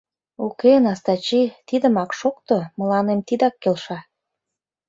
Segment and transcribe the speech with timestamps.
[0.45, 3.99] Уке, Настачи, тидымак шокто, мыланем тидак келша...